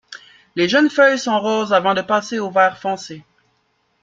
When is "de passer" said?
1.93-2.39